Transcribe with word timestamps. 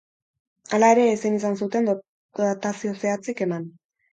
Hala 0.77 0.87
ere, 0.93 1.03
ezin 1.17 1.37
izan 1.39 1.59
zuten 1.65 1.91
datazio 2.41 2.99
zehatzik 3.07 3.45
eman. 3.49 3.71